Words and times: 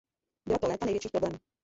Byla 0.45 0.57
to 0.59 0.67
léta 0.67 0.85
největších 0.85 1.11
problémů. 1.11 1.37